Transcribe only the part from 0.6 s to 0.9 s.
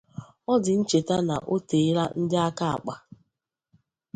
dị